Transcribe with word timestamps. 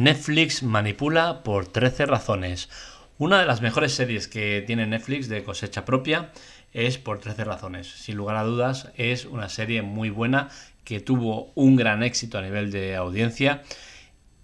Netflix 0.00 0.62
manipula 0.62 1.42
por 1.42 1.66
13 1.66 2.06
razones. 2.06 2.70
Una 3.18 3.38
de 3.38 3.44
las 3.44 3.60
mejores 3.60 3.92
series 3.92 4.28
que 4.28 4.64
tiene 4.66 4.86
Netflix 4.86 5.28
de 5.28 5.44
cosecha 5.44 5.84
propia 5.84 6.32
es 6.72 6.96
por 6.96 7.18
13 7.18 7.44
razones. 7.44 7.86
Sin 7.86 8.16
lugar 8.16 8.36
a 8.36 8.44
dudas, 8.44 8.90
es 8.96 9.26
una 9.26 9.50
serie 9.50 9.82
muy 9.82 10.08
buena 10.08 10.48
que 10.84 11.00
tuvo 11.00 11.52
un 11.54 11.76
gran 11.76 12.02
éxito 12.02 12.38
a 12.38 12.42
nivel 12.42 12.72
de 12.72 12.96
audiencia 12.96 13.62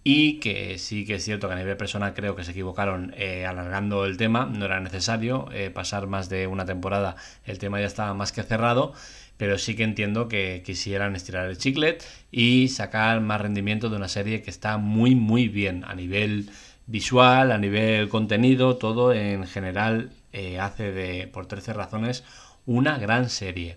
y 0.09 0.39
que 0.39 0.79
sí 0.79 1.05
que 1.05 1.17
es 1.17 1.25
cierto 1.25 1.49
que 1.49 1.55
a 1.55 1.57
nivel 1.57 1.77
personal 1.77 2.15
creo 2.15 2.37
que 2.37 2.45
se 2.45 2.53
equivocaron 2.53 3.13
eh, 3.17 3.45
alargando 3.45 4.05
el 4.05 4.17
tema, 4.17 4.47
no 4.47 4.65
era 4.65 4.79
necesario 4.79 5.49
eh, 5.53 5.71
pasar 5.71 6.07
más 6.07 6.29
de 6.29 6.47
una 6.47 6.65
temporada, 6.65 7.17
el 7.45 7.59
tema 7.59 7.81
ya 7.81 7.87
estaba 7.87 8.15
más 8.15 8.31
que 8.31 8.45
cerrado 8.45 8.93
pero 9.37 9.59
sí 9.59 9.75
que 9.75 9.83
entiendo 9.83 10.29
que 10.29 10.63
quisieran 10.65 11.17
estirar 11.17 11.51
el 11.51 11.59
chiclet 11.59 12.05
y 12.31 12.69
sacar 12.69 13.21
más 13.21 13.41
rendimiento 13.41 13.91
de 13.91 13.97
una 13.97 14.07
serie 14.07 14.43
que 14.43 14.51
está 14.51 14.79
muy 14.79 15.17
muy 15.17 15.49
bien 15.49 15.85
a 15.85 15.97
nivel 15.97 16.51
visual, 16.87 17.51
a 17.51 17.59
nivel 17.59 18.09
contenido, 18.09 18.77
todo 18.77 19.13
en 19.13 19.45
general 19.49 20.11
eh, 20.33 20.61
hace 20.61 20.93
de, 20.93 21.27
por 21.27 21.47
13 21.47 21.73
razones, 21.73 22.23
una 22.65 22.97
gran 22.99 23.29
serie. 23.29 23.77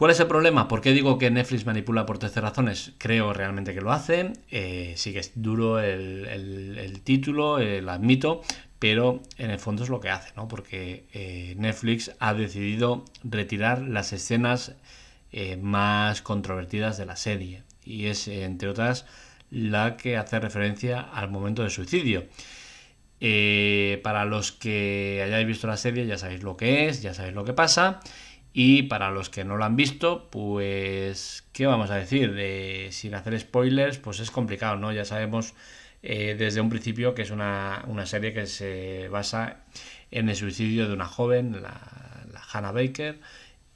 ¿Cuál 0.00 0.12
es 0.12 0.20
el 0.20 0.28
problema? 0.28 0.66
¿Por 0.66 0.80
qué 0.80 0.92
digo 0.92 1.18
que 1.18 1.30
Netflix 1.30 1.66
manipula 1.66 2.06
por 2.06 2.16
13 2.16 2.40
razones? 2.40 2.94
Creo 2.96 3.34
realmente 3.34 3.74
que 3.74 3.82
lo 3.82 3.92
hace. 3.92 4.32
Eh, 4.50 4.94
sí 4.96 5.12
que 5.12 5.18
es 5.18 5.32
duro 5.34 5.78
el, 5.78 7.02
título, 7.04 7.58
eh, 7.58 7.82
lo 7.82 7.92
admito, 7.92 8.40
pero 8.78 9.20
en 9.36 9.50
el 9.50 9.58
fondo 9.58 9.82
es 9.84 9.90
lo 9.90 10.00
que 10.00 10.08
hace, 10.08 10.32
¿no? 10.36 10.48
Porque 10.48 11.04
eh, 11.12 11.54
Netflix 11.58 12.12
ha 12.18 12.32
decidido 12.32 13.04
retirar 13.24 13.82
las 13.82 14.14
escenas 14.14 14.74
eh, 15.32 15.58
más 15.58 16.22
controvertidas 16.22 16.96
de 16.96 17.04
la 17.04 17.16
serie 17.16 17.62
y 17.84 18.06
es, 18.06 18.26
entre 18.26 18.70
otras, 18.70 19.04
la 19.50 19.98
que 19.98 20.16
hace 20.16 20.40
referencia 20.40 20.98
al 20.98 21.30
momento 21.30 21.62
de 21.62 21.68
suicidio. 21.68 22.24
Para 24.02 24.24
los 24.24 24.50
que 24.50 25.20
hayáis 25.22 25.46
visto 25.46 25.66
la 25.66 25.76
serie 25.76 26.06
ya 26.06 26.16
sabéis 26.16 26.42
lo 26.42 26.56
que 26.56 26.88
es, 26.88 27.02
ya 27.02 27.12
sabéis 27.12 27.34
lo 27.34 27.44
que 27.44 27.52
pasa. 27.52 28.00
Y 28.52 28.84
para 28.84 29.10
los 29.10 29.30
que 29.30 29.44
no 29.44 29.56
lo 29.56 29.64
han 29.64 29.76
visto, 29.76 30.28
pues, 30.30 31.44
¿qué 31.52 31.66
vamos 31.66 31.90
a 31.90 31.96
decir? 31.96 32.34
sin 32.90 33.14
hacer 33.14 33.38
spoilers, 33.38 33.98
pues 33.98 34.20
es 34.20 34.30
complicado, 34.30 34.76
¿no? 34.76 34.92
Ya 34.92 35.04
sabemos 35.04 35.54
eh, 36.02 36.34
desde 36.38 36.60
un 36.60 36.70
principio, 36.70 37.14
que 37.14 37.22
es 37.22 37.30
una, 37.30 37.84
serie 38.06 38.32
que 38.32 38.46
se 38.46 39.08
basa 39.08 39.60
en 40.10 40.28
el 40.28 40.36
suicidio 40.36 40.88
de 40.88 40.94
una 40.94 41.06
joven, 41.06 41.62
la, 41.62 41.80
Hannah 42.52 42.72
Baker, 42.72 43.20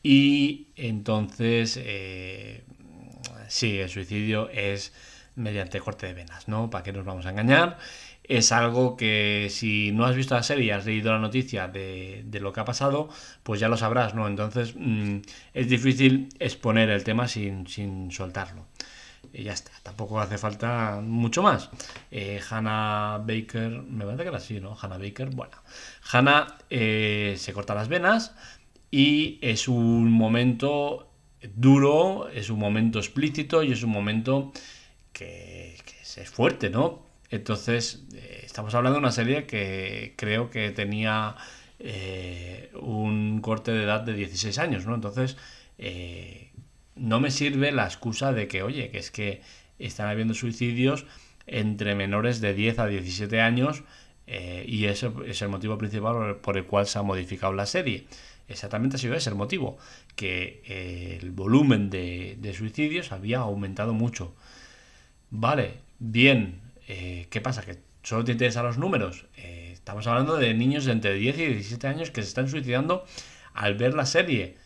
y 0.03 0.69
entonces, 0.75 1.79
eh, 1.81 2.65
sí, 3.49 3.79
el 3.79 3.89
suicidio 3.89 4.49
es 4.51 4.93
mediante 5.37 5.81
corte 5.81 6.07
de 6.07 6.15
venas, 6.15 6.49
¿no? 6.49 6.71
¿Para 6.71 6.83
qué 6.83 6.93
nos 6.93 7.05
vamos 7.05 7.27
a 7.27 7.31
engañar? 7.31 7.79
Es 8.25 8.53
algo 8.53 8.97
que 8.97 9.49
si 9.51 9.93
no 9.93 10.07
has 10.07 10.17
visto 10.17 10.35
la 10.35 10.43
serie 10.43 10.67
y 10.67 10.71
has 10.71 10.87
leído 10.87 11.13
la 11.13 11.19
noticia 11.19 11.69
de, 11.69 12.25
lo 12.41 12.53
que 12.53 12.61
ha 12.61 12.65
pasado, 12.65 13.09
pues 13.43 13.61
ya 13.61 13.69
lo 13.69 13.77
sabrás, 13.77 14.15
¿no? 14.15 14.27
Entonces 14.27 14.75
mm, 14.77 15.19
es 15.53 15.69
difícil 15.69 16.29
exponer 16.39 16.91
el 16.91 17.05
tema 17.05 17.29
sin, 17.29 17.67
sin 17.67 18.11
soltarlo 18.11 18.67
y 19.35 19.43
ya 19.43 19.53
está, 19.53 19.73
tampoco 19.83 20.21
hace 20.21 20.39
falta 20.39 21.01
mucho 21.03 21.43
más. 21.43 21.69
Eh, 22.11 22.41
Hannah 22.49 23.19
Baker, 23.19 23.83
me 23.83 24.05
parece 24.05 24.23
que 24.23 24.29
era 24.29 24.39
así, 24.39 24.61
¿no? 24.61 24.77
Hannah 24.81 24.99
Baker, 24.99 25.31
bueno. 25.31 25.57
Hannah 26.13 26.59
eh, 26.71 27.35
se 27.37 27.53
corta 27.53 27.75
las 27.75 27.89
venas 27.89 28.35
y 28.91 29.39
es 29.43 29.67
un 29.69 30.11
momento 30.11 31.11
duro, 31.55 32.29
es 32.29 32.49
un 32.49 32.61
momento 32.61 32.99
explícito 33.01 33.63
y 33.63 33.73
es 33.73 33.83
un 33.83 33.91
momento 33.91 34.53
que, 35.13 35.77
es 36.17 36.31
fuerte, 36.31 36.71
¿no? 36.71 37.03
Entonces, 37.31 38.05
eh, 38.15 38.43
estamos 38.45 38.75
hablando 38.75 38.99
de 38.99 39.01
una 39.01 39.13
serie 39.13 39.47
que 39.47 40.15
creo 40.17 40.51
que 40.51 40.71
tenía 40.71 41.37
un 42.81 43.41
corte 43.43 43.73
de 43.73 43.83
edad 43.83 44.01
de 44.01 44.15
16 44.15 44.59
años, 44.59 44.87
¿no? 44.87 44.95
Entonces, 44.95 45.37
no 46.95 47.21
me 47.21 47.31
sirve 47.31 47.73
la 47.73 47.85
excusa 47.85 48.33
de 48.33 48.49
que, 48.49 48.63
oye, 48.63 48.91
que 48.91 48.99
es 48.99 49.11
que 49.11 49.43
están 49.79 50.09
habiendo 50.09 50.33
suicidios 50.35 51.05
entre 51.47 51.95
menores 51.95 52.41
de 52.41 52.55
10 52.55 52.79
a 52.79 52.87
17 52.87 53.41
años 53.41 53.83
eh, 54.27 54.65
y 54.67 54.87
ese 54.87 55.11
es 55.27 55.43
el 55.43 55.49
motivo 55.49 55.77
principal 55.77 56.37
por 56.37 56.57
el 56.57 56.65
cual 56.65 56.87
se 56.87 56.99
ha 56.99 57.03
modificado 57.03 57.53
la 57.53 57.67
serie. 57.67 58.07
Exactamente 58.49 58.97
ha 58.97 58.99
sido 58.99 59.15
ese 59.15 59.31
el 59.31 59.37
motivo, 59.37 59.79
que 60.17 60.63
eh, 60.67 61.19
el 61.21 61.31
volumen 61.31 61.91
de, 61.91 62.55
suicidios 62.57 63.13
había 63.13 63.39
aumentado 63.39 63.93
mucho. 63.95 64.35
Vale, 65.31 65.79
bien, 65.99 66.61
eh, 66.89 67.27
¿qué 67.31 67.41
pasa? 67.41 67.63
¿Que 67.63 67.79
solo 68.03 68.25
te 68.25 68.33
interesan 68.33 68.65
los 68.65 68.79
números? 68.79 69.27
estamos 69.37 70.07
hablando 70.07 70.37
de 70.37 70.55
niños 70.55 70.87
de 70.87 70.93
entre 70.93 71.15
10 71.15 71.39
y 71.39 71.47
17 71.47 71.87
años 71.87 72.11
que 72.11 72.23
se 72.23 72.29
están 72.29 72.49
suicidando 72.49 73.05
al 73.53 73.75
ver 73.75 73.93
la 73.95 74.07
serie. 74.07 74.57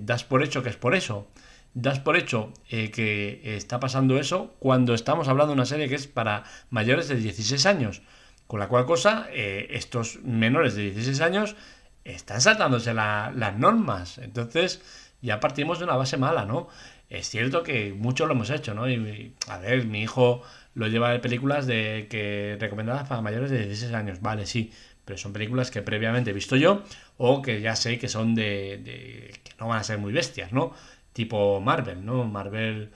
das 0.00 0.24
por 0.24 0.42
hecho 0.42 0.62
que 0.62 0.68
es 0.68 0.76
por 0.76 0.94
eso 0.94 1.28
das 1.74 1.98
por 1.98 2.16
hecho 2.16 2.52
eh, 2.70 2.90
que 2.90 3.56
está 3.56 3.80
pasando 3.80 4.18
eso 4.18 4.54
cuando 4.60 4.94
estamos 4.94 5.28
hablando 5.28 5.52
de 5.52 5.54
una 5.54 5.66
serie 5.66 5.88
que 5.88 5.96
es 5.96 6.06
para 6.06 6.44
mayores 6.70 7.08
de 7.08 7.16
16 7.16 7.66
años. 7.66 8.02
Con 8.46 8.60
la 8.60 8.68
cual 8.68 8.86
cosa, 8.86 9.26
eh, 9.32 9.68
estos 9.70 10.20
menores 10.22 10.76
de 10.76 10.82
16 10.82 11.20
años 11.20 11.56
están 12.04 12.40
saltándose 12.40 12.94
las 12.94 13.58
normas. 13.58 14.18
Entonces, 14.18 14.82
ya 15.20 15.40
partimos 15.40 15.78
de 15.78 15.86
una 15.86 15.96
base 15.96 16.16
mala, 16.16 16.44
¿no? 16.44 16.68
Es 17.08 17.28
cierto 17.28 17.62
que 17.62 17.92
muchos 17.92 18.28
lo 18.28 18.34
hemos 18.34 18.50
hecho, 18.50 18.74
¿no? 18.74 18.84
A 19.48 19.58
ver, 19.58 19.86
mi 19.86 20.02
hijo 20.02 20.42
lo 20.74 20.88
lleva 20.88 21.10
de 21.10 21.18
películas 21.20 21.66
de 21.66 22.06
que 22.10 22.56
recomendadas 22.60 23.08
para 23.08 23.20
mayores 23.20 23.50
de 23.50 23.66
16 23.66 23.92
años. 23.94 24.20
Vale, 24.20 24.46
sí, 24.46 24.72
pero 25.04 25.18
son 25.18 25.32
películas 25.32 25.70
que 25.70 25.82
previamente 25.82 26.30
he 26.30 26.32
visto 26.34 26.56
yo 26.56 26.82
o 27.16 27.42
que 27.42 27.60
ya 27.60 27.76
sé 27.76 27.98
que 27.98 28.08
son 28.08 28.34
de, 28.34 29.32
que 29.44 29.52
no 29.58 29.68
van 29.68 29.78
a 29.80 29.84
ser 29.84 29.98
muy 29.98 30.12
bestias, 30.12 30.52
¿no? 30.52 30.72
tipo 31.14 31.60
Marvel, 31.60 32.04
¿no? 32.04 32.24
Marvel 32.24 32.92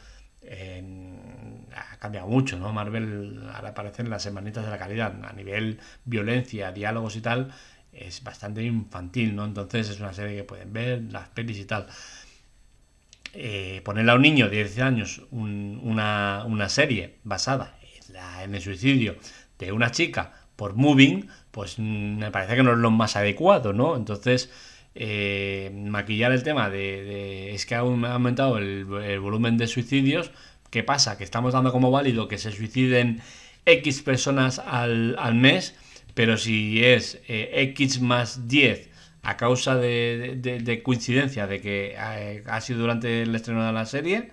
ha 1.75 1.97
cambiado 1.99 2.27
mucho, 2.27 2.59
¿no? 2.59 2.73
Marvel 2.73 3.49
ahora 3.55 3.71
aparecen 3.71 4.11
las 4.11 4.23
semanitas 4.23 4.65
de 4.65 4.71
la 4.71 4.79
calidad. 4.79 5.25
A 5.25 5.33
nivel 5.33 5.81
violencia, 6.05 6.73
diálogos 6.73 7.17
y 7.17 7.21
tal, 7.23 7.53
es 7.93 8.23
bastante 8.23 8.63
infantil, 8.63 9.35
¿no? 9.35 9.45
Entonces 9.47 9.89
es 9.89 10.01
una 10.01 10.13
serie 10.13 10.37
que 10.37 10.45
pueden 10.45 10.73
ver, 10.73 11.03
las 11.11 11.29
pelis 11.29 11.59
y 11.59 11.65
tal. 11.65 11.87
Eh, 13.35 13.83
ponerle 13.85 14.13
a 14.13 14.15
un 14.15 14.23
niño 14.23 14.49
de 14.49 14.57
10 14.65 14.79
años 14.81 15.23
una, 15.31 16.69
serie 16.69 17.17
basada 17.25 17.79
en, 18.43 18.55
el 18.55 18.63
suicidio 18.63 19.17
de 19.59 19.71
una 19.71 19.91
chica 19.91 20.33
por 20.57 20.75
Moving, 20.75 21.29
pues 21.51 21.79
mm, 21.79 22.19
me 22.19 22.31
parece 22.31 22.57
que 22.57 22.63
no 22.63 22.73
es 22.73 22.79
lo 22.79 22.91
más 22.91 23.17
adecuado, 23.17 23.73
¿no? 23.73 23.97
Entonces 23.97 24.51
eh, 24.95 25.71
maquillar 25.75 26.33
el 26.33 26.43
tema 26.43 26.71
de, 26.71 27.55
es 27.55 27.67
que 27.67 27.75
ha 27.75 27.81
aumentado 27.81 28.59
el, 28.59 28.85
volumen 29.21 29.59
de 29.59 29.67
suicidios. 29.67 30.31
¿Qué 30.71 30.83
pasa? 30.83 31.17
Que 31.17 31.25
estamos 31.25 31.53
dando 31.53 31.71
como 31.73 31.91
válido 31.91 32.29
que 32.29 32.39
se 32.39 32.51
suiciden 32.53 33.21
X 33.65 34.03
personas 34.03 34.59
al, 34.59 35.17
mes, 35.35 35.77
pero 36.15 36.37
si 36.37 36.85
es 36.85 37.21
eh, 37.29 37.51
X 37.73 38.01
más 38.01 38.49
10 38.49 38.89
a 39.23 39.37
causa 39.37 39.77
de, 39.77 40.81
coincidencia 40.85 41.47
de 41.47 41.61
que 41.61 41.97
ha, 41.97 42.61
sido 42.61 42.81
durante 42.81 43.23
el 43.23 43.35
estreno 43.35 43.65
de 43.65 43.73
la 43.73 43.87
serie, 43.87 44.31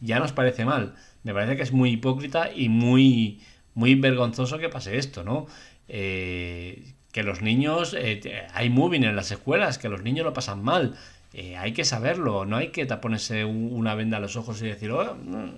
ya 0.00 0.18
nos 0.18 0.32
parece 0.32 0.64
mal. 0.64 0.94
Me 1.22 1.34
parece 1.34 1.56
que 1.56 1.62
es 1.62 1.72
muy 1.72 1.90
hipócrita 1.90 2.50
y 2.54 2.68
muy, 2.68 3.40
muy 3.74 3.94
vergonzoso 3.94 4.58
que 4.58 4.68
pase 4.68 4.96
esto, 4.96 5.24
¿no? 5.24 5.46
Eh, 5.88 6.94
que 7.12 7.22
los 7.22 7.42
niños, 7.42 7.96
eh, 7.98 8.46
hay 8.52 8.70
moving 8.70 9.04
en 9.04 9.16
las 9.16 9.30
escuelas, 9.30 9.78
que 9.78 9.88
los 9.88 10.02
niños 10.02 10.24
lo 10.24 10.32
pasan 10.32 10.62
mal. 10.62 10.96
Eh, 11.32 11.56
hay 11.56 11.72
que 11.72 11.84
saberlo, 11.84 12.46
no 12.46 12.56
hay 12.56 12.68
que 12.68 12.86
ponerse 12.86 13.44
una 13.44 13.94
venda 13.94 14.16
a 14.16 14.20
los 14.20 14.36
ojos 14.36 14.62
y 14.62 14.66
decir, 14.66 14.90
oh, 14.90 15.16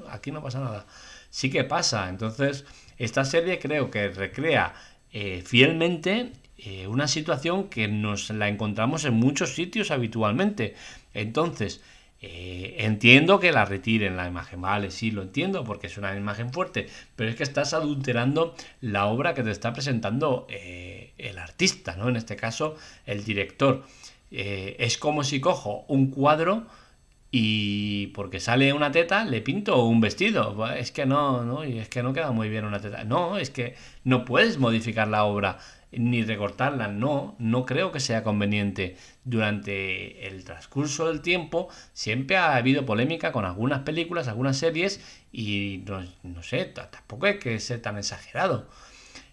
aquí 0.09 0.33
no 0.33 0.43
pasa 0.43 0.61
nada. 0.61 0.87
Sí 1.31 1.50
que 1.50 1.65
pasa. 1.65 2.09
Entonces, 2.09 2.65
esta 2.99 3.25
serie 3.25 3.59
creo 3.59 3.91
que 3.91 4.09
recrea 4.09 4.75
eh, 5.12 5.43
fielmente 5.44 6.33
una 6.89 7.09
situación 7.09 7.69
que 7.69 7.89
nos 7.89 8.31
la 8.31 8.49
encontramos 8.49 9.05
en 9.05 9.15
muchos 9.15 9.55
sitios 9.55 9.91
habitualmente. 9.91 10.75
Entonces, 11.15 11.81
eh, 12.23 12.77
entiendo 12.81 13.41
que 13.41 13.51
la 13.51 13.65
retiren 13.65 14.15
la 14.15 14.27
imagen, 14.27 14.61
vale, 14.61 14.91
sí, 14.91 15.11
lo 15.11 15.23
entiendo 15.23 15.65
porque 15.65 15.87
es 15.87 15.97
una 15.97 16.15
imagen 16.15 16.53
fuerte, 16.53 16.87
pero 17.17 17.31
es 17.31 17.37
que 17.37 17.45
estás 17.45 17.73
adulterando 17.73 18.55
la 18.83 19.07
obra 19.07 19.33
que 19.33 19.43
te 19.43 19.51
está 19.51 19.73
presentando 19.73 20.47
eh, 20.51 21.15
el 21.17 21.39
artista, 21.39 21.97
¿no? 21.97 22.11
En 22.11 22.17
este 22.17 22.37
caso, 22.37 22.77
el 23.07 23.25
director. 23.25 23.87
Eh, 24.31 24.77
es 24.79 24.99
como 24.99 25.25
si 25.25 25.41
cojo 25.41 25.87
un 25.89 26.11
cuadro 26.11 26.67
y 27.31 28.09
porque 28.09 28.41
sale 28.41 28.73
una 28.73 28.91
teta 28.91 29.25
le 29.25 29.41
pinto 29.41 29.85
un 29.85 30.00
vestido. 30.00 30.67
Es 30.73 30.91
que 30.91 31.06
no, 31.06 31.44
no, 31.44 31.65
y 31.65 31.79
es 31.79 31.88
que 31.88 32.03
no 32.03 32.12
queda 32.12 32.32
muy 32.32 32.49
bien 32.49 32.65
una 32.65 32.81
teta. 32.81 33.05
No, 33.05 33.38
es 33.38 33.50
que 33.50 33.77
no 34.05 34.25
puedes 34.25 34.59
modificar 34.59 35.09
la 35.09 35.25
obra 35.25 35.59
ni 35.93 36.23
recortarla, 36.23 36.87
no, 36.88 37.35
no 37.38 37.67
creo 37.67 37.93
que 37.93 38.00
sea 38.00 38.23
conveniente. 38.23 38.97
Durante 39.25 40.27
el 40.27 40.44
transcurso 40.44 41.09
del 41.09 41.21
tiempo 41.21 41.69
siempre 41.93 42.37
ha 42.37 42.56
habido 42.56 42.87
polémica 42.87 43.33
con 43.33 43.44
algunas 43.44 43.81
películas, 43.81 44.29
algunas 44.29 44.56
series 44.56 45.00
y 45.33 45.85
no, 46.23 46.43
sé, 46.43 46.65
tampoco 46.65 47.26
hay 47.26 47.38
que 47.38 47.59
ser 47.61 47.83
tan 47.83 47.99
exagerado. 47.99 48.69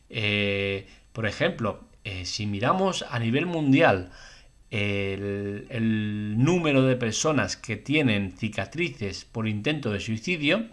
Eh, 0.09 0.88
por 1.13 1.25
ejemplo, 1.25 1.81
eh, 2.03 2.25
si 2.25 2.45
miramos 2.45 3.05
a 3.09 3.19
nivel 3.19 3.45
mundial 3.45 4.11
el, 4.71 6.35
número 6.37 6.83
de 6.83 6.95
personas 6.95 7.57
que 7.57 7.77
tienen 7.77 8.31
cicatrices 8.31 9.25
por 9.25 9.47
intento 9.47 9.91
de 9.91 9.99
suicidio, 9.99 10.65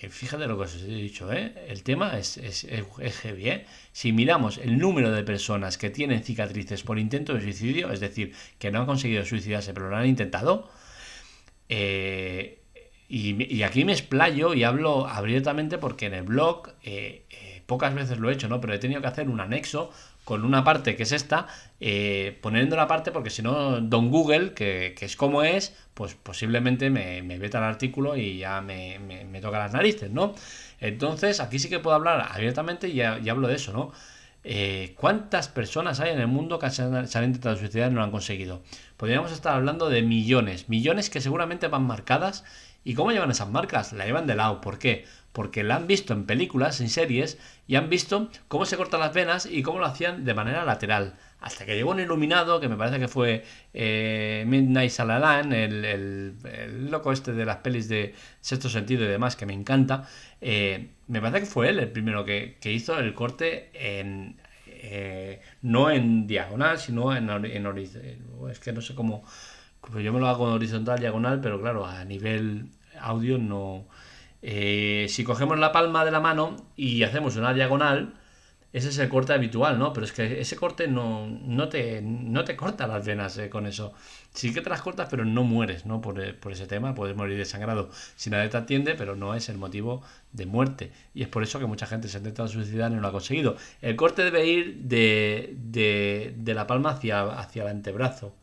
eh, 0.00 0.08
fíjate 0.08 0.46
lo 0.46 0.56
que 0.56 0.64
os 0.64 0.74
he 0.74 0.86
dicho, 0.86 1.32
¿eh? 1.32 1.54
el 1.68 1.82
tema 1.82 2.18
es, 2.18 2.36
es, 2.36 2.66
heavy. 3.22 3.48
¿eh? 3.48 3.66
Si 3.92 4.12
miramos 4.12 4.58
el 4.58 4.78
número 4.78 5.12
de 5.12 5.22
personas 5.22 5.78
que 5.78 5.90
tienen 5.90 6.22
cicatrices 6.22 6.82
por 6.82 6.98
intento 6.98 7.34
de 7.34 7.40
suicidio, 7.40 7.92
es 7.92 8.00
decir, 8.00 8.34
que 8.58 8.70
no 8.70 8.80
han 8.80 8.86
conseguido 8.86 9.24
suicidarse 9.24 9.72
pero 9.72 9.88
lo 9.88 9.96
han 9.96 10.06
intentado, 10.06 10.70
y, 11.68 12.46
y, 13.08 13.62
aquí 13.62 13.84
me 13.86 13.92
explayo 13.92 14.52
y 14.52 14.62
hablo 14.64 15.06
abiertamente 15.06 15.78
porque 15.78 16.06
en 16.06 16.14
el 16.14 16.22
blog 16.22 16.68
pocas 17.66 17.94
veces 17.94 18.18
lo 18.18 18.30
he 18.30 18.34
hecho, 18.34 18.48
¿no? 18.48 18.60
pero 18.60 18.74
he 18.74 18.78
tenido 18.78 19.00
que 19.00 19.06
hacer 19.06 19.28
un 19.28 19.40
anexo 19.40 19.90
con 20.24 20.44
una 20.44 20.62
parte 20.62 20.94
que 20.94 21.02
es 21.02 21.12
esta, 21.12 21.48
eh, 21.80 22.38
poniendo 22.40 22.76
la 22.76 22.86
parte 22.86 23.10
porque 23.10 23.30
si 23.30 23.42
no, 23.42 23.80
Don 23.80 24.10
Google, 24.10 24.52
que, 24.54 24.94
es 25.00 25.16
como 25.16 25.42
es, 25.42 25.76
pues 25.94 26.14
posiblemente 26.14 26.90
me, 26.90 27.22
me 27.22 27.38
veta 27.38 27.58
el 27.58 27.64
artículo 27.64 28.16
y 28.16 28.38
ya 28.38 28.60
me, 28.60 28.98
toca 29.40 29.58
las 29.58 29.72
narices, 29.72 30.10
¿no? 30.10 30.34
Entonces, 30.80 31.40
aquí 31.40 31.58
sí 31.58 31.68
que 31.68 31.80
puedo 31.80 31.96
hablar 31.96 32.28
abiertamente 32.30 32.88
y, 32.88 32.94
ya, 32.94 33.18
hablo 33.30 33.48
de 33.48 33.56
eso, 33.56 33.72
¿no? 33.72 33.92
Eh, 34.44 34.94
¿Cuántas 34.96 35.48
personas 35.48 36.00
hay 36.00 36.10
en 36.12 36.20
el 36.20 36.26
mundo 36.26 36.58
que 36.58 36.66
han, 36.66 36.72
se 36.72 37.18
han, 37.18 37.24
intentado 37.24 37.56
suicidar 37.56 37.90
y 37.90 37.94
no 37.94 38.00
lo 38.00 38.04
han 38.04 38.10
conseguido? 38.10 38.62
Podríamos 38.96 39.32
estar 39.32 39.54
hablando 39.54 39.88
de 39.88 40.02
millones, 40.02 40.68
millones 40.68 41.10
que 41.10 41.20
seguramente 41.20 41.68
van 41.68 41.84
marcadas. 41.84 42.44
¿Y 42.84 42.94
cómo 42.94 43.12
llevan 43.12 43.30
esas 43.30 43.48
marcas? 43.48 43.92
La 43.92 44.06
llevan 44.06 44.26
de 44.26 44.34
lado. 44.34 44.60
¿Por 44.60 44.78
qué? 44.78 45.04
porque 45.32 45.62
la 45.62 45.76
han 45.76 45.86
visto 45.86 46.12
en 46.12 46.24
películas, 46.24 46.80
en 46.80 46.88
series, 46.88 47.38
y 47.66 47.76
han 47.76 47.88
visto 47.88 48.30
cómo 48.48 48.66
se 48.66 48.76
cortan 48.76 49.00
las 49.00 49.14
venas 49.14 49.46
y 49.46 49.62
cómo 49.62 49.78
lo 49.78 49.86
hacían 49.86 50.24
de 50.24 50.34
manera 50.34 50.64
lateral. 50.64 51.14
Hasta 51.40 51.64
que 51.66 51.74
llegó 51.74 51.90
un 51.90 52.00
iluminado, 52.00 52.60
que 52.60 52.68
me 52.68 52.76
parece 52.76 53.00
que 53.00 53.08
fue 53.08 53.44
eh, 53.74 54.44
Midnight 54.46 54.90
Salalan, 54.90 55.52
el, 55.52 56.90
loco 56.90 57.12
este 57.12 57.32
de 57.32 57.44
las 57.44 57.56
pelis 57.56 57.88
de 57.88 58.14
sexto 58.40 58.68
sentido 58.68 59.04
y 59.04 59.08
demás, 59.08 59.34
que 59.34 59.46
me 59.46 59.54
encanta. 59.54 60.06
Eh, 60.40 60.90
me 61.08 61.20
parece 61.20 61.40
que 61.40 61.46
fue 61.46 61.70
él 61.70 61.78
el 61.78 61.90
primero 61.90 62.24
que, 62.24 62.58
hizo 62.64 62.98
el 62.98 63.14
corte 63.14 63.70
en, 63.74 64.36
eh, 64.66 65.40
no 65.62 65.90
en 65.90 66.26
diagonal, 66.26 66.78
sino 66.78 67.16
en, 67.16 67.28
en 67.28 67.66
horizontal. 67.66 68.18
Es 68.50 68.60
que 68.60 68.72
no 68.72 68.82
sé 68.82 68.94
cómo. 68.94 69.24
Pues 69.90 70.04
yo 70.04 70.12
me 70.12 70.20
lo 70.20 70.28
hago 70.28 70.44
horizontal, 70.44 70.98
diagonal, 71.00 71.40
pero 71.40 71.60
claro, 71.60 71.84
a 71.86 72.04
nivel 72.04 72.70
audio 73.00 73.38
no, 73.38 73.86
eh, 74.42 75.06
si 75.08 75.24
cogemos 75.24 75.58
la 75.58 75.72
palma 75.72 76.04
de 76.04 76.10
la 76.12 76.20
mano 76.20 76.56
y 76.76 77.02
hacemos 77.02 77.36
una 77.36 77.52
diagonal, 77.52 78.14
ese 78.72 78.88
es 78.88 78.98
el 78.98 79.08
corte 79.10 79.32
habitual, 79.34 79.78
¿no? 79.78 79.92
Pero 79.92 80.06
es 80.06 80.12
que 80.12 80.40
ese 80.40 80.56
corte 80.56 80.88
no, 80.88 81.26
no, 81.26 81.68
te, 81.68 82.00
no 82.02 82.44
te 82.44 82.56
corta 82.56 82.86
las 82.86 83.04
venas 83.04 83.36
eh, 83.38 83.50
con 83.50 83.66
eso. 83.66 83.92
Sí 84.32 84.54
que 84.54 84.62
te 84.62 84.70
las 84.70 84.80
cortas, 84.82 85.08
pero 85.10 85.24
no 85.26 85.44
mueres, 85.44 85.84
¿no? 85.84 86.00
Por, 86.00 86.20
eh, 86.22 86.36
ese 86.50 86.66
tema, 86.66 86.94
puedes 86.94 87.14
morir 87.16 87.36
desangrado 87.36 87.90
si 88.16 88.30
nadie 88.30 88.48
te 88.48 88.56
atiende, 88.56 88.94
pero 88.94 89.14
no 89.16 89.34
es 89.34 89.48
el 89.50 89.58
motivo 89.58 90.02
de 90.32 90.46
muerte. 90.46 90.92
Y 91.14 91.22
es 91.22 91.28
por 91.28 91.42
eso 91.42 91.58
que 91.58 91.66
mucha 91.66 91.86
gente 91.86 92.08
se 92.08 92.16
ha 92.16 92.20
intentado 92.20 92.48
suicidar 92.48 92.90
y 92.92 92.94
no 92.94 93.02
lo 93.02 93.08
ha 93.08 93.12
conseguido. 93.12 93.56
El 93.82 93.96
corte 93.96 94.24
debe 94.24 94.46
ir 94.46 94.76
de, 94.84 95.54
de, 95.58 96.34
de 96.36 96.54
la 96.54 96.66
palma 96.66 96.90
hacia, 96.90 97.24
hacia 97.38 97.62
el 97.62 97.68
antebrazo, 97.68 98.34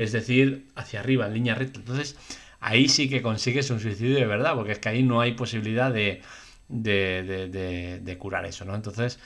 es 0.00 0.12
decir, 0.12 0.66
hacia 0.76 1.00
arriba, 1.00 1.26
en 1.26 1.34
línea 1.34 1.54
recta. 1.54 1.78
Entonces, 1.78 2.16
ahí 2.58 2.88
sí 2.88 3.10
que 3.10 3.20
consigues 3.20 3.68
un 3.68 3.80
suicidio 3.80 4.16
de 4.16 4.24
verdad, 4.24 4.54
porque 4.54 4.72
es 4.72 4.78
que 4.78 4.88
ahí 4.88 5.02
no 5.02 5.20
hay 5.20 5.32
posibilidad 5.32 5.92
de, 5.92 6.22
de, 6.68 8.16
curar 8.18 8.46
eso, 8.46 8.64
¿no? 8.64 8.74
Entonces, 8.74 9.18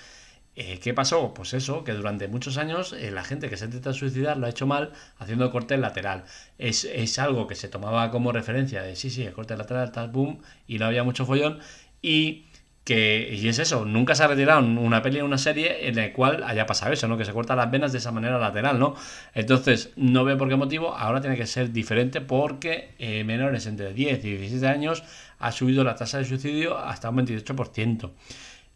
eh, 0.56 0.80
¿qué 0.82 0.92
pasó? 0.92 1.32
Pues 1.32 1.54
eso, 1.54 1.84
que 1.84 1.92
durante 1.92 2.26
muchos 2.26 2.58
años 2.58 2.92
eh, 2.92 3.12
la 3.12 3.22
gente 3.22 3.48
que 3.48 3.56
se 3.56 3.66
intenta 3.66 3.92
suicidar 3.92 4.36
lo 4.36 4.46
ha 4.46 4.50
hecho 4.50 4.66
mal 4.66 4.92
haciendo 5.18 5.52
corte 5.52 5.76
lateral. 5.76 6.24
Es, 6.58 6.84
es, 6.84 7.20
algo 7.20 7.46
que 7.46 7.54
se 7.54 7.68
tomaba 7.68 8.10
como 8.10 8.32
referencia 8.32 8.82
de 8.82 8.96
sí, 8.96 9.10
sí, 9.10 9.22
el 9.22 9.32
corte 9.32 9.56
lateral, 9.56 9.92
tal, 9.92 10.10
boom, 10.10 10.40
y 10.66 10.78
no 10.78 10.86
había 10.86 11.04
mucho 11.04 11.24
follón. 11.24 11.60
Y 12.02 12.46
que, 12.84 13.30
y 13.32 13.48
es 13.48 13.58
eso, 13.58 13.86
nunca 13.86 14.14
se 14.14 14.24
ha 14.24 14.26
retirado 14.26 14.60
una 14.60 15.02
peli 15.02 15.20
o 15.20 15.24
una 15.24 15.38
serie 15.38 15.88
en 15.88 15.96
la 15.96 16.12
cual 16.12 16.44
haya 16.44 16.66
pasado 16.66 16.92
eso, 16.92 17.08
¿no? 17.08 17.16
Que 17.16 17.24
se 17.24 17.32
cortan 17.32 17.56
las 17.56 17.70
venas 17.70 17.92
de 17.92 17.98
esa 17.98 18.12
manera 18.12 18.38
lateral, 18.38 18.78
¿no? 18.78 18.94
Entonces, 19.32 19.90
no 19.96 20.24
veo 20.24 20.36
por 20.36 20.48
qué 20.48 20.56
motivo, 20.56 20.94
ahora 20.94 21.22
tiene 21.22 21.36
que 21.36 21.46
ser 21.46 21.72
diferente 21.72 22.20
porque 22.20 22.90
eh, 22.98 23.24
menores 23.24 23.66
entre 23.66 23.94
10 23.94 24.24
y 24.24 24.36
17 24.36 24.66
años 24.66 25.02
ha 25.38 25.50
subido 25.50 25.82
la 25.82 25.94
tasa 25.94 26.18
de 26.18 26.26
suicidio 26.26 26.76
hasta 26.78 27.08
un 27.08 27.16
28%. 27.16 28.10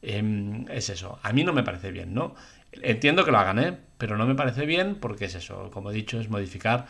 Em, 0.00 0.66
es 0.70 0.88
eso, 0.90 1.18
a 1.22 1.32
mí 1.32 1.44
no 1.44 1.52
me 1.52 1.62
parece 1.62 1.90
bien, 1.90 2.14
¿no? 2.14 2.34
Entiendo 2.72 3.24
que 3.24 3.30
lo 3.30 3.38
hagan, 3.38 3.58
¿eh? 3.58 3.76
Pero 3.98 4.16
no 4.16 4.26
me 4.26 4.34
parece 4.34 4.64
bien 4.64 4.96
porque 4.96 5.26
es 5.26 5.34
eso, 5.34 5.70
como 5.72 5.90
he 5.90 5.94
dicho, 5.94 6.20
es 6.20 6.28
modificar 6.30 6.86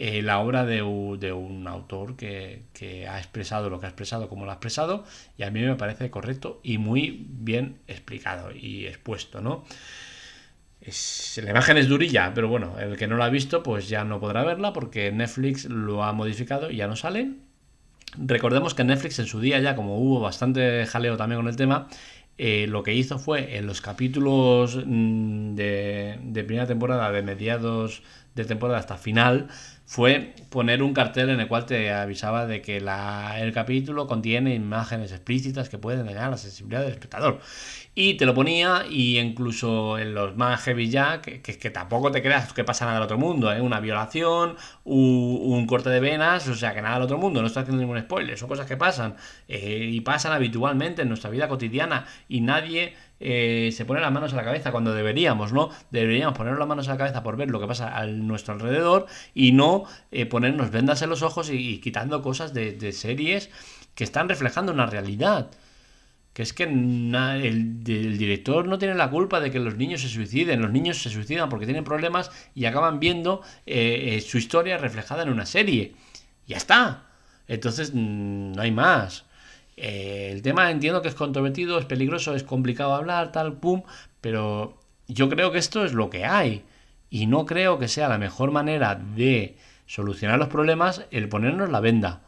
eh, 0.00 0.22
la 0.22 0.38
obra 0.38 0.64
de, 0.64 0.80
un 0.80 1.66
autor 1.66 2.14
que, 2.14 2.62
ha 3.10 3.18
expresado 3.18 3.68
lo 3.68 3.80
que 3.80 3.86
ha 3.86 3.88
expresado 3.88 4.28
como 4.28 4.44
lo 4.44 4.52
ha 4.52 4.54
expresado 4.54 5.02
y 5.36 5.42
a 5.42 5.50
mí 5.50 5.60
me 5.60 5.74
parece 5.74 6.08
correcto 6.08 6.60
y 6.62 6.78
muy 6.78 7.26
bien 7.28 7.80
explicado 7.88 8.52
y 8.52 8.86
expuesto, 8.86 9.40
¿no? 9.40 9.64
la 11.42 11.50
imagen 11.50 11.78
es 11.78 11.88
durilla, 11.88 12.30
pero 12.32 12.46
bueno, 12.46 12.78
el 12.78 12.96
que 12.96 13.08
no 13.08 13.16
la 13.16 13.24
ha 13.24 13.28
visto 13.28 13.64
pues 13.64 13.88
ya 13.88 14.04
no 14.04 14.20
podrá 14.20 14.44
verla 14.44 14.72
porque 14.72 15.10
Netflix 15.10 15.64
lo 15.64 16.04
ha 16.04 16.12
modificado 16.12 16.70
y 16.70 16.76
ya 16.76 16.86
no 16.86 16.94
sale. 16.94 17.32
Recordemos 18.16 18.74
que 18.74 18.84
Netflix 18.84 19.18
en 19.18 19.26
su 19.26 19.40
día 19.40 19.58
ya, 19.58 19.74
como 19.74 19.98
hubo 19.98 20.20
bastante 20.20 20.86
jaleo 20.86 21.16
también 21.16 21.40
con 21.40 21.48
el 21.48 21.56
tema, 21.56 21.88
eh, 22.38 22.66
lo 22.68 22.84
que 22.84 22.94
hizo 22.94 23.18
fue 23.18 23.56
en 23.56 23.66
los 23.66 23.80
capítulos 23.80 24.76
mm, 24.76 25.56
de, 25.56 26.20
de 26.22 26.44
primera 26.44 26.68
temporada, 26.68 27.10
de 27.10 27.22
mediados 27.22 28.04
de 28.42 28.48
temporada 28.48 28.78
hasta 28.78 28.96
final, 28.96 29.48
fue 29.88 30.34
poner 30.50 30.82
un 30.82 30.92
cartel 30.92 31.30
en 31.30 31.40
el 31.40 31.48
cual 31.48 31.64
te 31.64 31.90
avisaba 31.90 32.44
de 32.44 32.60
que 32.60 32.78
la, 32.78 33.40
el 33.40 33.54
capítulo 33.54 34.06
contiene 34.06 34.54
imágenes 34.54 35.12
explícitas 35.12 35.70
que 35.70 35.78
pueden 35.78 36.04
dañar 36.04 36.30
la 36.30 36.36
sensibilidad 36.36 36.82
del 36.82 36.90
espectador. 36.90 37.40
Y 37.94 38.18
te 38.18 38.26
lo 38.26 38.34
ponía, 38.34 38.84
y 38.88 39.18
incluso 39.18 39.98
en 39.98 40.12
los 40.12 40.36
más 40.36 40.60
heavy 40.60 40.90
ya, 40.90 41.22
que, 41.22 41.40
que, 41.40 41.70
tampoco 41.70 42.12
te 42.12 42.20
creas 42.20 42.52
que 42.52 42.64
pasa 42.64 42.84
nada 42.84 42.98
del 42.98 43.04
otro 43.04 43.16
mundo, 43.16 43.50
¿eh? 43.50 43.62
una 43.62 43.80
violación, 43.80 44.56
un, 44.84 45.66
corte 45.66 45.88
de 45.88 46.00
venas, 46.00 46.46
o 46.48 46.54
sea 46.54 46.74
que 46.74 46.82
nada 46.82 46.96
del 46.96 47.04
otro 47.04 47.16
mundo, 47.16 47.40
no 47.40 47.46
estoy 47.46 47.62
haciendo 47.62 47.80
ningún 47.80 47.98
spoiler, 47.98 48.36
son 48.36 48.48
cosas 48.48 48.66
que 48.66 48.76
pasan 48.76 49.16
eh, 49.48 49.88
y 49.90 50.02
pasan 50.02 50.32
habitualmente 50.32 51.00
en 51.00 51.08
nuestra 51.08 51.30
vida 51.30 51.48
cotidiana 51.48 52.04
y 52.28 52.42
nadie 52.42 52.94
eh, 53.20 53.70
se 53.72 53.84
pone 53.84 54.00
las 54.00 54.12
manos 54.12 54.32
a 54.32 54.36
la 54.36 54.44
cabeza 54.44 54.70
cuando 54.70 54.94
deberíamos, 54.94 55.52
¿no? 55.52 55.70
Deberíamos 55.90 56.36
poner 56.36 56.56
las 56.56 56.68
manos 56.68 56.88
a 56.88 56.92
la 56.92 56.98
cabeza 56.98 57.22
por 57.22 57.36
ver 57.36 57.50
lo 57.50 57.60
que 57.60 57.66
pasa 57.66 57.96
a 57.96 58.06
nuestro 58.06 58.54
alrededor 58.54 59.06
y 59.34 59.52
no 59.52 59.84
eh, 60.10 60.26
ponernos 60.26 60.70
vendas 60.70 61.02
en 61.02 61.10
los 61.10 61.22
ojos 61.22 61.50
y, 61.50 61.80
quitando 61.80 62.22
cosas 62.22 62.54
de, 62.54 62.92
series 62.92 63.50
que 63.94 64.04
están 64.04 64.28
reflejando 64.28 64.72
una 64.72 64.86
realidad. 64.86 65.50
Que 66.32 66.42
es 66.42 66.52
que 66.52 66.64
el, 66.64 67.82
director 67.82 68.68
no 68.68 68.78
tiene 68.78 68.94
la 68.94 69.10
culpa 69.10 69.40
de 69.40 69.50
que 69.50 69.58
los 69.58 69.76
niños 69.76 70.02
se 70.02 70.08
suiciden. 70.08 70.62
Los 70.62 70.70
niños 70.70 71.02
se 71.02 71.10
suicidan 71.10 71.48
porque 71.48 71.66
tienen 71.66 71.82
problemas 71.82 72.30
y 72.54 72.66
acaban 72.66 73.00
viendo 73.00 73.42
eh, 73.66 74.24
su 74.24 74.38
historia 74.38 74.78
reflejada 74.78 75.24
en 75.24 75.30
una 75.30 75.46
serie. 75.46 75.94
Ya 76.46 76.56
está. 76.56 77.08
Entonces 77.48 77.92
no 77.92 78.60
hay 78.60 78.70
más. 78.70 79.24
Eh, 79.80 80.30
el 80.32 80.42
tema 80.42 80.70
entiendo 80.70 81.02
que 81.02 81.08
es 81.08 81.14
controvertido, 81.14 81.78
es 81.78 81.84
peligroso, 81.84 82.34
es 82.34 82.42
complicado 82.42 82.94
hablar, 82.94 83.32
tal, 83.32 83.54
pum, 83.54 83.82
pero 84.20 84.78
yo 85.06 85.28
creo 85.28 85.52
que 85.52 85.58
esto 85.58 85.84
es 85.84 85.92
lo 85.92 86.10
que 86.10 86.24
hay. 86.24 86.64
Y 87.10 87.26
no 87.26 87.46
creo 87.46 87.78
que 87.78 87.88
sea 87.88 88.08
la 88.08 88.18
mejor 88.18 88.50
manera 88.50 88.94
de 88.94 89.56
solucionar 89.86 90.38
los 90.38 90.48
problemas 90.48 91.06
el 91.10 91.28
ponernos 91.28 91.70
la 91.70 91.80
venda. 91.80 92.22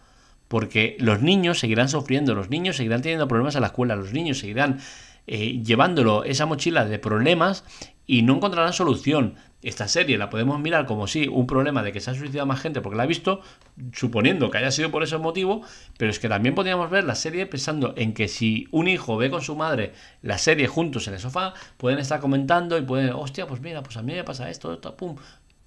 Porque 0.49 0.97
los 0.99 1.23
niños 1.23 1.59
seguirán 1.59 1.88
sufriendo, 1.88 2.35
los 2.35 2.50
niños 2.50 2.76
seguirán 2.76 3.02
teniendo 3.02 3.28
problemas 3.28 3.54
en 3.57 3.61
la 3.61 3.69
escuela, 3.69 3.97
los 3.97 4.12
niños 4.12 4.38
seguirán 4.38 4.80
eh, 5.26 5.62
llevándolo 5.62 6.25
esa 6.25 6.47
mochila 6.47 6.85
de 6.85 6.99
problemas 6.99 7.64
y 8.07 8.23
no 8.23 8.37
encontrarán 8.37 8.73
solución. 8.73 9.35
Esta 9.62 9.88
serie 9.88 10.16
la 10.16 10.30
podemos 10.30 10.58
mirar 10.58 10.86
como 10.86 11.06
si 11.06 11.28
un 11.28 11.46
problema 11.46 11.82
de 11.82 11.92
que 11.92 12.00
se 12.00 12.10
ha 12.10 12.14
suicidado 12.14 12.46
más 12.46 12.60
gente 12.60 12.80
porque 12.80 12.96
la 12.96 13.02
ha 13.02 13.06
visto, 13.06 13.42
suponiendo 13.92 14.50
que 14.50 14.58
haya 14.58 14.70
sido 14.70 14.90
por 14.90 15.02
ese 15.02 15.18
motivo, 15.18 15.62
pero 15.98 16.10
es 16.10 16.18
que 16.18 16.28
también 16.28 16.54
podríamos 16.54 16.90
ver 16.90 17.04
la 17.04 17.14
serie 17.14 17.44
pensando 17.46 17.92
en 17.96 18.14
que 18.14 18.28
si 18.28 18.68
un 18.70 18.88
hijo 18.88 19.18
ve 19.18 19.30
con 19.30 19.42
su 19.42 19.56
madre 19.56 19.92
la 20.22 20.38
serie 20.38 20.66
juntos 20.66 21.08
en 21.08 21.14
el 21.14 21.20
sofá, 21.20 21.52
pueden 21.76 21.98
estar 21.98 22.20
comentando 22.20 22.78
y 22.78 22.82
pueden, 22.82 23.12
hostia, 23.12 23.46
pues 23.46 23.60
mira, 23.60 23.82
pues 23.82 23.98
a 23.98 24.02
mí 24.02 24.14
me 24.14 24.24
pasa 24.24 24.48
esto, 24.48 24.72
esto, 24.72 24.96
pum, 24.96 25.16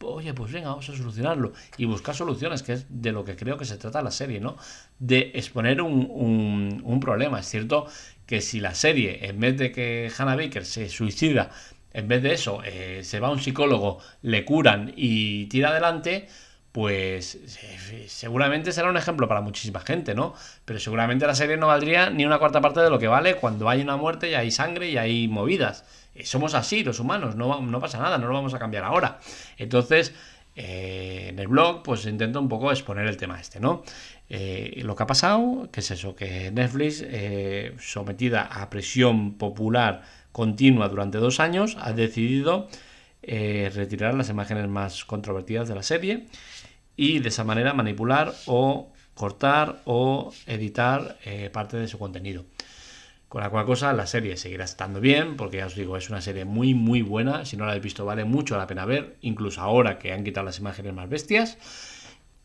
oye, 0.01 0.33
pues 0.33 0.51
venga, 0.51 0.69
vamos 0.69 0.89
a 0.89 0.95
solucionarlo. 0.95 1.53
Y 1.77 1.85
buscar 1.85 2.15
soluciones, 2.15 2.63
que 2.63 2.73
es 2.73 2.85
de 2.89 3.11
lo 3.11 3.23
que 3.23 3.35
creo 3.35 3.57
que 3.57 3.65
se 3.65 3.77
trata 3.77 4.01
la 4.01 4.11
serie, 4.11 4.39
¿no? 4.39 4.57
De 4.99 5.31
exponer 5.35 5.81
un, 5.81 6.81
un, 6.83 6.99
problema. 6.99 7.39
Es 7.39 7.47
cierto 7.47 7.87
que 8.25 8.41
si 8.41 8.59
la 8.59 8.73
serie, 8.75 9.25
en 9.27 9.39
vez 9.39 9.57
de 9.57 9.71
que 9.71 10.11
Hannah 10.17 10.35
Baker 10.35 10.65
se 10.65 10.89
suicida, 10.89 11.51
en 11.93 12.07
vez 12.07 12.23
de 12.23 12.33
eso, 12.33 12.61
eh, 12.65 13.01
se 13.03 13.19
va 13.19 13.29
un 13.29 13.39
psicólogo, 13.39 13.99
le 14.23 14.43
curan 14.45 14.91
y 14.95 15.45
tira 15.45 15.69
adelante, 15.69 16.27
pues 16.71 17.35
eh, 17.35 18.05
seguramente 18.07 18.71
será 18.71 18.89
un 18.89 18.97
ejemplo 18.97 19.27
para 19.27 19.41
muchísima 19.41 19.79
gente, 19.79 20.15
¿no? 20.15 20.33
Pero 20.65 20.79
seguramente 20.79 21.27
la 21.27 21.35
serie 21.35 21.55
no 21.55 21.67
valdría 21.67 22.09
ni 22.09 22.25
una 22.25 22.39
cuarta 22.39 22.61
parte 22.61 22.79
de 22.79 22.89
lo 22.89 22.97
que 22.97 23.07
vale 23.07 23.35
cuando 23.35 23.69
hay 23.69 23.81
una 23.81 23.95
muerte 23.95 24.31
y 24.31 24.33
hay 24.33 24.49
sangre 24.49 24.89
y 24.89 24.97
hay 24.97 25.27
movidas. 25.27 25.85
Eh, 26.15 26.25
somos 26.25 26.55
así 26.55 26.83
los 26.83 26.99
humanos, 26.99 27.35
no, 27.35 27.79
pasa 27.79 27.99
nada, 27.99 28.17
no 28.17 28.27
lo 28.27 28.33
vamos 28.33 28.55
a 28.55 28.59
cambiar 28.59 28.85
ahora. 28.85 29.19
Entonces, 29.57 30.15
en 30.55 31.37
el 31.37 31.47
blog, 31.47 31.83
pues 31.83 32.05
intento 32.05 32.39
un 32.39 32.49
poco 32.49 32.71
exponer 32.71 33.07
el 33.07 33.17
tema 33.17 33.39
este, 33.39 33.59
¿no? 33.59 33.83
lo 34.29 34.95
que 34.95 35.03
ha 35.03 35.07
pasado, 35.07 35.69
que 35.71 35.81
es 35.81 35.91
eso, 35.91 36.15
que 36.15 36.49
Netflix, 36.51 37.05
sometida 37.79 38.43
a 38.43 38.67
presión 38.69 39.37
popular 39.37 40.03
continua 40.33 40.89
durante 40.89 41.19
dos 41.19 41.39
años, 41.39 41.77
ha 41.79 41.93
decidido 41.93 42.67
retirar 43.21 44.15
las 44.15 44.29
imágenes 44.29 44.67
más 44.67 45.05
controvertidas 45.05 45.69
de 45.69 45.75
la 45.75 45.83
serie 45.83 46.25
y 46.95 47.19
de 47.19 47.29
esa 47.29 47.45
manera 47.45 47.73
manipular 47.73 48.33
o 48.45 48.91
cortar 49.13 49.81
o 49.85 50.33
editar 50.47 51.17
eh, 51.25 51.49
parte 51.51 51.77
de 51.77 51.87
su 51.87 51.99
contenido. 51.99 52.45
Con 53.29 53.41
la 53.41 53.49
cual 53.49 53.65
cosa 53.65 53.93
la 53.93 54.05
serie 54.05 54.37
seguirá 54.37 54.63
estando 54.63 54.99
bien, 54.99 55.37
porque 55.37 55.57
ya 55.57 55.65
os 55.65 55.75
digo, 55.75 55.97
es 55.97 56.09
una 56.09 56.21
serie 56.21 56.45
muy 56.45 56.75
muy 56.75 57.01
buena, 57.01 57.45
si 57.45 57.57
no 57.57 57.65
la 57.65 57.71
habéis 57.71 57.83
visto 57.83 58.05
vale 58.05 58.25
mucho 58.25 58.57
la 58.57 58.67
pena 58.67 58.85
ver, 58.85 59.17
incluso 59.21 59.61
ahora 59.61 59.97
que 59.97 60.13
han 60.13 60.23
quitado 60.23 60.45
las 60.45 60.59
imágenes 60.59 60.93
más 60.93 61.09
bestias. 61.09 61.57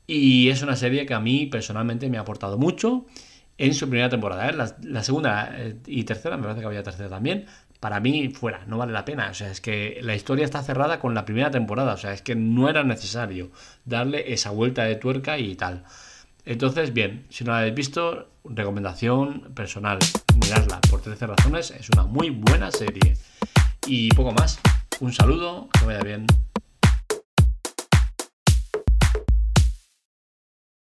Y 0.07 0.49
es 0.49 0.63
una 0.63 0.77
serie 0.77 1.05
que 1.05 1.13
a 1.13 1.21
mí 1.21 1.45
personalmente 1.47 2.09
me 2.09 2.17
ha 2.17 2.23
aportado 2.23 2.57
mucho 2.57 3.05
en 3.59 3.75
su 3.75 3.87
primera 3.89 4.09
temporada. 4.09 4.49
¿eh? 4.49 4.55
La, 4.83 5.03
segunda 5.03 5.51
eh, 5.55 5.77
y 5.87 6.05
tercera, 6.05 6.39
me 6.39 6.45
parece 6.45 6.61
que 6.61 6.67
había 6.67 6.83
tercera 6.83 7.11
también, 7.11 7.45
para 7.81 8.01
mí 8.01 8.29
fuera, 8.29 8.65
no 8.67 8.79
vale 8.79 8.93
la 8.93 9.05
pena. 9.05 9.31
O 9.31 9.35
sea, 9.35 9.51
es 9.51 9.61
que 9.61 9.99
la 10.03 10.15
historia 10.15 10.45
está 10.45 10.63
cerrada 10.63 10.99
con 10.99 11.15
la 11.15 11.25
primera 11.25 11.51
temporada, 11.51 11.95
o 11.95 11.97
sea, 11.97 12.13
es 12.13 12.23
que 12.23 12.35
no 12.35 12.69
era 12.69 12.83
necesario 12.85 13.51
darle 13.85 14.33
esa 14.33 14.51
vuelta 14.51 14.85
de 14.85 14.97
tuerca 14.97 15.39
y 15.39 15.55
tal. 15.55 15.85
Entonces, 16.45 16.95
bien, 16.95 17.27
si 17.29 17.45
no 17.45 17.53
la 17.53 17.59
habéis 17.59 17.75
visto, 17.75 18.29
recomendación 18.45 19.53
personal, 19.55 19.99
miradla 20.41 20.81
por 20.91 21.03
13 21.03 21.27
razones, 21.27 21.71
es 21.71 21.91
una 21.91 22.05
muy 22.05 22.31
buena 22.31 22.71
serie. 22.71 23.17
Y 23.87 24.09
poco 24.11 24.33
más, 24.33 24.59
un 25.01 25.13
saludo, 25.13 25.69
que 25.79 25.87
vaya 25.87 26.01
bien. 26.01 26.27